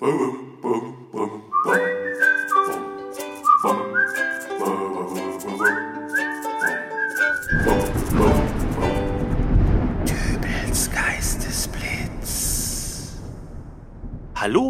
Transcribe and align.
Hallo, 0.00 0.14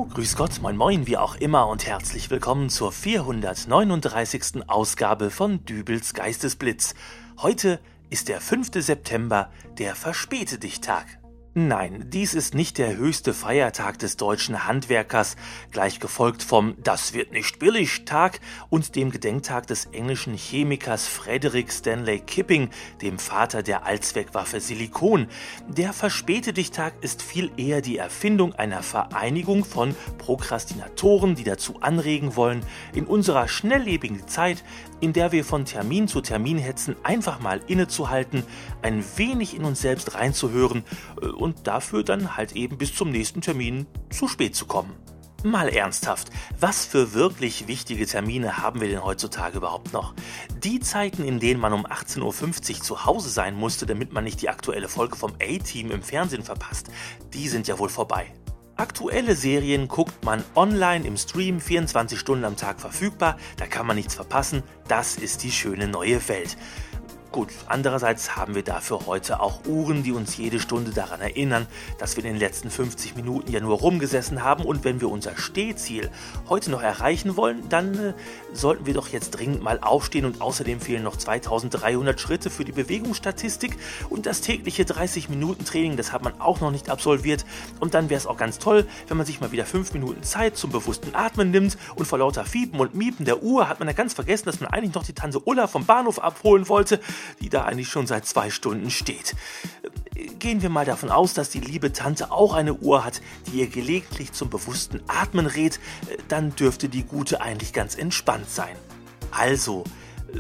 grüß 0.06 0.34
Gott, 0.34 0.62
moin 0.62 0.78
moin, 0.78 1.06
wie 1.06 1.18
auch 1.18 1.36
immer 1.36 1.68
und 1.68 1.86
herzlich 1.86 2.30
willkommen 2.30 2.70
zur 2.70 2.90
439. 2.90 4.66
Ausgabe 4.66 5.30
von 5.30 5.62
Dübels 5.66 6.14
Geistesblitz. 6.14 6.94
Heute 7.42 7.80
ist 8.08 8.28
der 8.28 8.40
5. 8.40 8.70
September, 8.76 9.50
der 9.76 9.94
Verspäte 9.94 10.58
dich 10.58 10.80
Tag. 10.80 11.17
Nein, 11.60 12.04
dies 12.06 12.34
ist 12.34 12.54
nicht 12.54 12.78
der 12.78 12.96
höchste 12.96 13.34
Feiertag 13.34 13.98
des 13.98 14.16
deutschen 14.16 14.68
Handwerkers, 14.68 15.34
gleich 15.72 15.98
gefolgt 15.98 16.44
vom 16.44 16.76
Das 16.84 17.14
wird 17.14 17.32
nicht 17.32 17.58
billig 17.58 18.04
Tag 18.04 18.38
und 18.70 18.94
dem 18.94 19.10
Gedenktag 19.10 19.66
des 19.66 19.86
englischen 19.86 20.34
Chemikers 20.34 21.08
Frederick 21.08 21.72
Stanley 21.72 22.20
Kipping, 22.20 22.70
dem 23.02 23.18
Vater 23.18 23.64
der 23.64 23.84
Allzweckwaffe 23.86 24.60
Silikon. 24.60 25.26
Der 25.66 25.92
Verspäte-Dich-Tag 25.92 26.92
ist 27.00 27.22
viel 27.22 27.50
eher 27.56 27.80
die 27.80 27.98
Erfindung 27.98 28.54
einer 28.54 28.84
Vereinigung 28.84 29.64
von 29.64 29.96
Prokrastinatoren, 30.18 31.34
die 31.34 31.42
dazu 31.42 31.80
anregen 31.80 32.36
wollen, 32.36 32.64
in 32.94 33.04
unserer 33.04 33.48
schnelllebigen 33.48 34.28
Zeit, 34.28 34.62
in 35.00 35.12
der 35.12 35.32
wir 35.32 35.44
von 35.44 35.64
Termin 35.64 36.06
zu 36.06 36.20
Termin 36.20 36.58
hetzen, 36.58 36.94
einfach 37.02 37.40
mal 37.40 37.60
innezuhalten, 37.66 38.44
ein 38.80 39.04
wenig 39.16 39.56
in 39.56 39.64
uns 39.64 39.80
selbst 39.80 40.14
reinzuhören 40.14 40.84
und 41.36 41.47
und 41.48 41.66
dafür 41.66 42.02
dann 42.02 42.36
halt 42.36 42.52
eben 42.52 42.76
bis 42.76 42.94
zum 42.94 43.10
nächsten 43.10 43.40
Termin 43.40 43.86
zu 44.10 44.28
spät 44.28 44.54
zu 44.54 44.66
kommen. 44.66 44.94
Mal 45.44 45.68
ernsthaft, 45.68 46.30
was 46.58 46.84
für 46.84 47.14
wirklich 47.14 47.68
wichtige 47.68 48.06
Termine 48.06 48.58
haben 48.58 48.80
wir 48.80 48.88
denn 48.88 49.04
heutzutage 49.04 49.56
überhaupt 49.56 49.92
noch? 49.92 50.12
Die 50.62 50.80
Zeiten, 50.80 51.24
in 51.24 51.38
denen 51.38 51.60
man 51.60 51.72
um 51.72 51.86
18.50 51.86 52.20
Uhr 52.22 52.82
zu 52.82 53.06
Hause 53.06 53.30
sein 53.30 53.54
musste, 53.54 53.86
damit 53.86 54.12
man 54.12 54.24
nicht 54.24 54.42
die 54.42 54.48
aktuelle 54.48 54.88
Folge 54.88 55.16
vom 55.16 55.32
A-Team 55.40 55.90
im 55.90 56.02
Fernsehen 56.02 56.42
verpasst, 56.42 56.88
die 57.32 57.48
sind 57.48 57.66
ja 57.68 57.78
wohl 57.78 57.88
vorbei. 57.88 58.26
Aktuelle 58.76 59.34
Serien 59.34 59.88
guckt 59.88 60.24
man 60.24 60.44
online 60.54 61.06
im 61.06 61.16
Stream 61.16 61.60
24 61.60 62.18
Stunden 62.18 62.44
am 62.44 62.56
Tag 62.56 62.80
verfügbar, 62.80 63.38
da 63.56 63.66
kann 63.66 63.86
man 63.86 63.96
nichts 63.96 64.14
verpassen, 64.14 64.62
das 64.86 65.16
ist 65.16 65.44
die 65.44 65.52
schöne 65.52 65.88
neue 65.88 66.28
Welt. 66.28 66.56
Gut, 67.30 67.50
andererseits 67.66 68.36
haben 68.36 68.54
wir 68.54 68.62
dafür 68.62 69.04
heute 69.04 69.40
auch 69.40 69.66
Uhren, 69.66 70.02
die 70.02 70.12
uns 70.12 70.38
jede 70.38 70.58
Stunde 70.58 70.92
daran 70.92 71.20
erinnern, 71.20 71.66
dass 71.98 72.16
wir 72.16 72.24
in 72.24 72.30
den 72.32 72.38
letzten 72.38 72.70
50 72.70 73.16
Minuten 73.16 73.52
ja 73.52 73.60
nur 73.60 73.76
rumgesessen 73.76 74.42
haben. 74.42 74.64
Und 74.64 74.82
wenn 74.82 75.02
wir 75.02 75.10
unser 75.10 75.36
Stehziel 75.36 76.10
heute 76.48 76.70
noch 76.70 76.80
erreichen 76.80 77.36
wollen, 77.36 77.68
dann 77.68 77.94
äh, 77.98 78.12
sollten 78.54 78.86
wir 78.86 78.94
doch 78.94 79.08
jetzt 79.08 79.32
dringend 79.32 79.62
mal 79.62 79.78
aufstehen. 79.82 80.24
Und 80.24 80.40
außerdem 80.40 80.80
fehlen 80.80 81.02
noch 81.02 81.16
2300 81.16 82.18
Schritte 82.18 82.48
für 82.48 82.64
die 82.64 82.72
Bewegungsstatistik. 82.72 83.76
Und 84.08 84.24
das 84.24 84.40
tägliche 84.40 84.86
30 84.86 85.28
Minuten 85.28 85.66
Training, 85.66 85.98
das 85.98 86.12
hat 86.12 86.24
man 86.24 86.40
auch 86.40 86.60
noch 86.62 86.70
nicht 86.70 86.88
absolviert. 86.88 87.44
Und 87.78 87.92
dann 87.92 88.08
wäre 88.08 88.18
es 88.18 88.26
auch 88.26 88.38
ganz 88.38 88.58
toll, 88.58 88.86
wenn 89.06 89.18
man 89.18 89.26
sich 89.26 89.38
mal 89.38 89.52
wieder 89.52 89.66
5 89.66 89.92
Minuten 89.92 90.22
Zeit 90.22 90.56
zum 90.56 90.72
bewussten 90.72 91.14
Atmen 91.14 91.50
nimmt. 91.50 91.76
Und 91.94 92.06
vor 92.06 92.20
lauter 92.20 92.46
Fiepen 92.46 92.80
und 92.80 92.94
Miepen 92.94 93.26
der 93.26 93.42
Uhr 93.42 93.68
hat 93.68 93.80
man 93.80 93.88
ja 93.88 93.92
ganz 93.92 94.14
vergessen, 94.14 94.46
dass 94.46 94.60
man 94.60 94.70
eigentlich 94.70 94.94
noch 94.94 95.04
die 95.04 95.12
Tante 95.12 95.40
Ulla 95.40 95.66
vom 95.66 95.84
Bahnhof 95.84 96.20
abholen 96.20 96.70
wollte 96.70 97.00
die 97.40 97.48
da 97.48 97.64
eigentlich 97.64 97.88
schon 97.88 98.06
seit 98.06 98.26
zwei 98.26 98.50
Stunden 98.50 98.90
steht. 98.90 99.34
Gehen 100.38 100.62
wir 100.62 100.70
mal 100.70 100.84
davon 100.84 101.10
aus, 101.10 101.34
dass 101.34 101.50
die 101.50 101.60
liebe 101.60 101.92
Tante 101.92 102.32
auch 102.32 102.54
eine 102.54 102.74
Uhr 102.74 103.04
hat, 103.04 103.20
die 103.46 103.60
ihr 103.60 103.68
gelegentlich 103.68 104.32
zum 104.32 104.50
bewussten 104.50 105.00
Atmen 105.06 105.46
rät, 105.46 105.78
dann 106.28 106.54
dürfte 106.54 106.88
die 106.88 107.04
gute 107.04 107.40
eigentlich 107.40 107.72
ganz 107.72 107.94
entspannt 107.94 108.50
sein. 108.50 108.76
Also, 109.30 109.84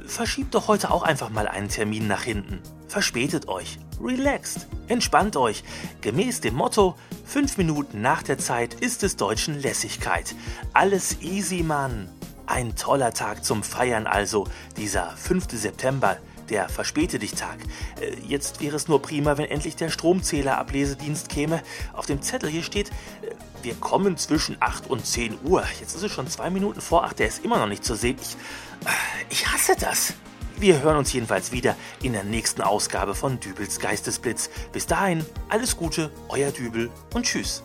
verschiebt 0.06 0.54
doch 0.54 0.68
heute 0.68 0.90
auch 0.90 1.02
einfach 1.02 1.30
mal 1.30 1.48
einen 1.48 1.68
Termin 1.68 2.06
nach 2.06 2.22
hinten. 2.22 2.60
Verspätet 2.88 3.48
euch, 3.48 3.78
relaxt, 4.02 4.66
entspannt 4.88 5.36
euch. 5.36 5.62
Gemäß 6.00 6.40
dem 6.40 6.54
Motto, 6.54 6.96
fünf 7.24 7.58
Minuten 7.58 8.00
nach 8.00 8.22
der 8.22 8.38
Zeit 8.38 8.74
ist 8.74 9.02
es 9.02 9.16
Deutschen 9.16 9.60
Lässigkeit. 9.60 10.34
Alles 10.72 11.20
easy, 11.20 11.62
Mann. 11.62 12.08
Ein 12.46 12.76
toller 12.76 13.12
Tag 13.12 13.44
zum 13.44 13.62
Feiern 13.62 14.06
also, 14.06 14.46
dieser 14.78 15.10
5. 15.16 15.48
September, 15.52 16.16
der 16.50 16.68
Verspäte 16.68 17.18
dich 17.18 17.32
Tag. 17.32 17.58
Äh, 18.00 18.14
jetzt 18.26 18.60
wäre 18.60 18.76
es 18.76 18.88
nur 18.88 19.00
prima, 19.02 19.38
wenn 19.38 19.46
endlich 19.46 19.76
der 19.76 19.90
Stromzähler-Ablesedienst 19.90 21.28
käme. 21.28 21.62
Auf 21.92 22.06
dem 22.06 22.22
Zettel 22.22 22.48
hier 22.48 22.62
steht, 22.62 22.88
äh, 22.88 23.34
wir 23.62 23.74
kommen 23.74 24.16
zwischen 24.16 24.56
8 24.60 24.88
und 24.88 25.04
10 25.06 25.38
Uhr. 25.44 25.64
Jetzt 25.80 25.94
ist 25.94 26.02
es 26.02 26.12
schon 26.12 26.28
zwei 26.28 26.50
Minuten 26.50 26.80
vor 26.80 27.04
8, 27.04 27.18
der 27.18 27.28
ist 27.28 27.44
immer 27.44 27.58
noch 27.58 27.68
nicht 27.68 27.84
zu 27.84 27.94
sehen. 27.94 28.16
Ich, 28.20 28.36
äh, 28.86 28.90
ich 29.30 29.46
hasse 29.46 29.76
das. 29.78 30.14
Wir 30.60 30.82
hören 30.82 30.96
uns 30.96 31.12
jedenfalls 31.12 31.52
wieder 31.52 31.76
in 32.02 32.12
der 32.14 32.24
nächsten 32.24 32.62
Ausgabe 32.62 33.14
von 33.14 33.38
Dübels 33.38 33.78
Geistesblitz. 33.78 34.50
Bis 34.72 34.86
dahin, 34.86 35.24
alles 35.48 35.76
Gute, 35.76 36.10
euer 36.28 36.50
Dübel 36.50 36.90
und 37.14 37.26
tschüss. 37.26 37.62